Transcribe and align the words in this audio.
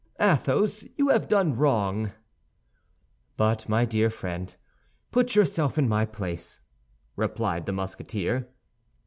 Athos, 0.19 0.83
you 0.97 1.09
have 1.09 1.27
done 1.27 1.55
wrong." 1.55 2.11
"But, 3.37 3.69
my 3.69 3.85
dear 3.85 4.09
friend, 4.09 4.55
put 5.11 5.35
yourself 5.35 5.77
in 5.77 5.87
my 5.87 6.07
place," 6.07 6.59
replied 7.15 7.67
the 7.67 7.73
Musketeer. 7.73 8.49